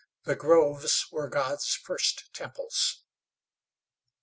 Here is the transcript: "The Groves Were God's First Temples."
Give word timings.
"The 0.23 0.35
Groves 0.35 1.05
Were 1.11 1.29
God's 1.29 1.75
First 1.75 2.33
Temples." 2.33 3.03